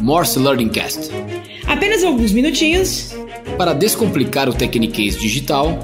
Morse 0.00 0.38
Learning 0.38 0.68
Cast. 0.68 1.10
Apenas 1.66 2.02
alguns 2.04 2.32
minutinhos 2.32 3.14
para 3.56 3.72
descomplicar 3.72 4.48
o 4.48 4.54
Tecniquez 4.54 5.16
digital 5.16 5.78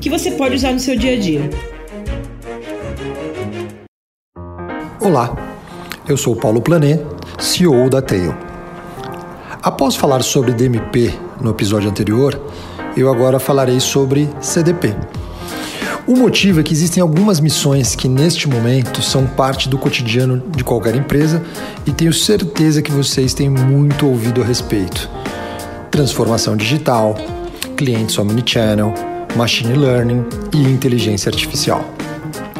que 0.00 0.08
você 0.08 0.30
pode 0.30 0.54
usar 0.54 0.72
no 0.72 0.80
seu 0.80 0.96
dia 0.96 1.14
a 1.14 1.18
dia. 1.18 1.50
Olá, 5.00 5.34
eu 6.08 6.16
sou 6.16 6.36
Paulo 6.36 6.60
Planet, 6.60 7.00
CEO 7.38 7.88
da 7.90 8.00
Tail. 8.00 8.34
Após 9.62 9.96
falar 9.96 10.22
sobre 10.22 10.52
DMP 10.52 11.12
no 11.40 11.50
episódio 11.50 11.90
anterior, 11.90 12.40
eu 12.96 13.10
agora 13.10 13.38
falarei 13.38 13.80
sobre 13.80 14.28
CDP. 14.40 14.94
O 16.06 16.16
motivo 16.16 16.60
é 16.60 16.62
que 16.62 16.72
existem 16.72 17.00
algumas 17.00 17.40
missões 17.40 17.94
que 17.94 18.08
neste 18.08 18.48
momento 18.48 19.02
são 19.02 19.26
parte 19.26 19.68
do 19.68 19.78
cotidiano 19.78 20.42
de 20.56 20.64
qualquer 20.64 20.96
empresa 20.96 21.42
e 21.86 21.92
tenho 21.92 22.12
certeza 22.12 22.82
que 22.82 22.90
vocês 22.90 23.34
têm 23.34 23.48
muito 23.48 24.06
ouvido 24.06 24.42
a 24.42 24.44
respeito. 24.44 25.08
Transformação 25.90 26.56
digital, 26.56 27.14
clientes 27.76 28.18
omnichannel, 28.18 28.94
machine 29.36 29.74
learning 29.74 30.24
e 30.52 30.62
inteligência 30.62 31.28
artificial. 31.28 31.84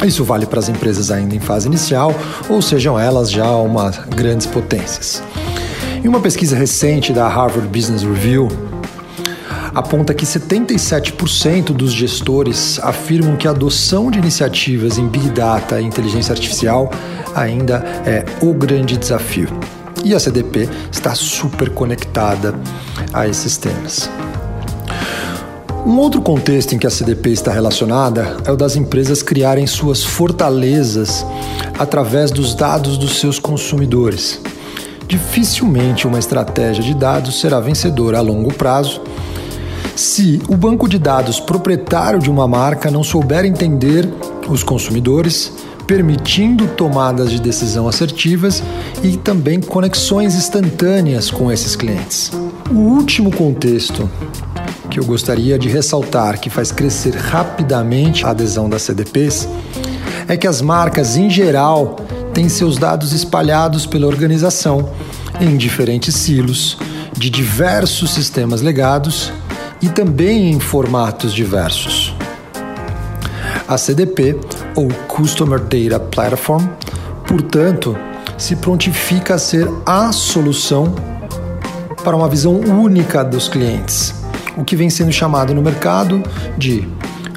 Isso 0.06 0.24
vale 0.24 0.46
para 0.46 0.60
as 0.60 0.68
empresas 0.68 1.10
ainda 1.10 1.34
em 1.34 1.40
fase 1.40 1.66
inicial 1.66 2.14
ou 2.48 2.62
sejam 2.62 2.98
elas 2.98 3.30
já 3.30 3.50
uma 3.56 3.90
grandes 4.14 4.46
potências. 4.46 5.22
Em 6.02 6.08
uma 6.08 6.20
pesquisa 6.20 6.56
recente 6.56 7.12
da 7.12 7.28
Harvard 7.28 7.68
Business 7.68 8.02
Review, 8.02 8.48
aponta 9.74 10.12
que 10.12 10.26
77% 10.26 11.72
dos 11.72 11.92
gestores 11.92 12.78
afirmam 12.82 13.36
que 13.36 13.46
a 13.46 13.50
adoção 13.50 14.10
de 14.10 14.18
iniciativas 14.18 14.98
em 14.98 15.06
Big 15.06 15.30
Data 15.30 15.80
e 15.80 15.84
inteligência 15.84 16.32
artificial 16.32 16.90
ainda 17.34 17.76
é 18.04 18.24
o 18.40 18.52
grande 18.52 18.96
desafio. 18.96 19.48
E 20.04 20.14
a 20.14 20.20
CDP 20.20 20.68
está 20.90 21.14
super 21.14 21.70
conectada 21.70 22.54
a 23.12 23.28
esses 23.28 23.56
temas. 23.56 24.08
Um 25.86 25.96
outro 25.98 26.20
contexto 26.20 26.74
em 26.74 26.78
que 26.78 26.86
a 26.86 26.90
CDP 26.90 27.30
está 27.30 27.50
relacionada 27.52 28.36
é 28.44 28.52
o 28.52 28.56
das 28.56 28.76
empresas 28.76 29.22
criarem 29.22 29.66
suas 29.66 30.04
fortalezas 30.04 31.24
através 31.78 32.30
dos 32.30 32.54
dados 32.54 32.98
dos 32.98 33.18
seus 33.18 33.38
consumidores. 33.38 34.40
Dificilmente 35.08 36.06
uma 36.06 36.18
estratégia 36.18 36.84
de 36.84 36.94
dados 36.94 37.40
será 37.40 37.58
vencedora 37.60 38.18
a 38.18 38.20
longo 38.20 38.52
prazo 38.52 39.02
se 40.00 40.40
o 40.48 40.56
banco 40.56 40.88
de 40.88 40.98
dados 40.98 41.38
proprietário 41.38 42.18
de 42.18 42.30
uma 42.30 42.48
marca 42.48 42.90
não 42.90 43.04
souber 43.04 43.44
entender 43.44 44.08
os 44.48 44.62
consumidores, 44.62 45.52
permitindo 45.86 46.66
tomadas 46.68 47.30
de 47.30 47.38
decisão 47.38 47.86
assertivas 47.86 48.62
e 49.02 49.18
também 49.18 49.60
conexões 49.60 50.34
instantâneas 50.34 51.30
com 51.30 51.52
esses 51.52 51.76
clientes. 51.76 52.32
O 52.70 52.78
último 52.78 53.30
contexto 53.30 54.08
que 54.88 54.98
eu 54.98 55.04
gostaria 55.04 55.58
de 55.58 55.68
ressaltar 55.68 56.40
que 56.40 56.48
faz 56.48 56.72
crescer 56.72 57.14
rapidamente 57.14 58.24
a 58.24 58.30
adesão 58.30 58.70
das 58.70 58.82
CDPs 58.82 59.46
é 60.26 60.36
que 60.36 60.46
as 60.46 60.62
marcas, 60.62 61.16
em 61.16 61.28
geral, 61.28 61.96
têm 62.32 62.48
seus 62.48 62.78
dados 62.78 63.12
espalhados 63.12 63.84
pela 63.84 64.06
organização 64.06 64.88
em 65.38 65.56
diferentes 65.58 66.14
silos 66.14 66.78
de 67.12 67.28
diversos 67.28 68.12
sistemas 68.12 68.62
legados 68.62 69.30
e 69.82 69.88
também 69.88 70.50
em 70.50 70.60
formatos 70.60 71.32
diversos. 71.32 72.14
A 73.66 73.78
CDP, 73.78 74.38
ou 74.74 74.88
Customer 75.08 75.60
Data 75.60 76.00
Platform, 76.00 76.66
portanto, 77.26 77.96
se 78.36 78.56
prontifica 78.56 79.34
a 79.34 79.38
ser 79.38 79.68
a 79.86 80.12
solução 80.12 80.94
para 82.02 82.16
uma 82.16 82.28
visão 82.28 82.54
única 82.54 83.22
dos 83.22 83.48
clientes 83.48 84.20
o 84.56 84.64
que 84.64 84.76
vem 84.76 84.90
sendo 84.90 85.12
chamado 85.12 85.54
no 85.54 85.62
mercado 85.62 86.22
de 86.58 86.86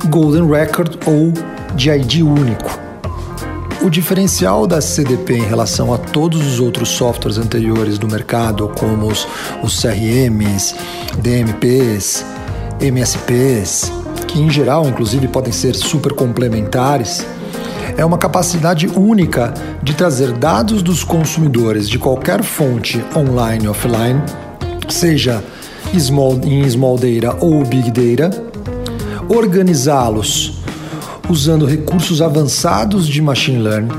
Golden 0.09 0.47
Record 0.50 0.97
ou 1.06 1.31
de 1.75 1.89
ID 1.89 2.22
único. 2.22 2.82
O 3.83 3.89
diferencial 3.89 4.66
da 4.66 4.79
CDP 4.79 5.39
em 5.39 5.41
relação 5.41 5.94
a 5.94 5.97
todos 5.97 6.41
os 6.47 6.61
outros 6.61 6.88
softwares 6.88 7.38
anteriores 7.38 7.97
do 7.97 8.07
mercado, 8.07 8.71
como 8.79 9.07
os, 9.07 9.27
os 9.61 9.81
CRMs, 9.81 10.73
DMPs, 11.17 12.25
MSPs, 12.79 13.91
que 14.25 14.39
em 14.39 14.49
geral, 14.49 14.88
inclusive, 14.88 15.27
podem 15.27 15.51
ser 15.51 15.75
super 15.75 16.13
complementares, 16.13 17.25
é 17.97 18.05
uma 18.05 18.17
capacidade 18.17 18.88
única 18.88 19.53
de 19.83 19.94
trazer 19.94 20.31
dados 20.31 20.81
dos 20.81 21.03
consumidores 21.03 21.89
de 21.89 22.00
qualquer 22.00 22.41
fonte 22.41 23.03
online 23.13 23.65
e 23.65 23.67
offline, 23.67 24.21
seja 24.88 25.44
small, 26.00 26.39
em 26.41 26.69
small 26.69 26.97
data 26.97 27.35
ou 27.41 27.65
big 27.65 27.91
data, 27.91 28.44
organizá-los 29.27 30.62
usando 31.29 31.66
recursos 31.66 32.22
avançados 32.22 33.07
de 33.07 33.22
machine 33.22 33.59
learning, 33.59 33.91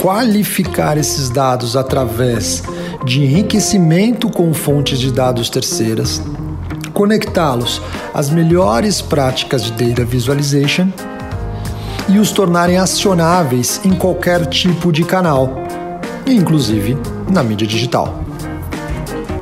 qualificar 0.00 0.96
esses 0.96 1.28
dados 1.30 1.76
através 1.76 2.62
de 3.04 3.22
enriquecimento 3.22 4.30
com 4.30 4.52
fontes 4.54 4.98
de 4.98 5.12
dados 5.12 5.50
terceiras, 5.50 6.22
conectá-los 6.92 7.80
às 8.14 8.30
melhores 8.30 9.00
práticas 9.00 9.62
de 9.64 9.72
data 9.72 10.04
visualization 10.04 10.88
e 12.08 12.18
os 12.18 12.30
tornarem 12.32 12.78
acionáveis 12.78 13.80
em 13.84 13.94
qualquer 13.94 14.46
tipo 14.46 14.90
de 14.90 15.04
canal, 15.04 15.54
inclusive 16.26 16.96
na 17.30 17.42
mídia 17.42 17.66
digital. 17.66 18.27